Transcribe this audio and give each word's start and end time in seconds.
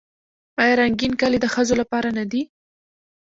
آیا 0.61 0.73
رنګین 0.81 1.13
کالي 1.21 1.39
د 1.41 1.45
ښځو 1.53 1.73
لپاره 1.81 2.09
نه 2.17 2.23
دي؟ 2.31 2.41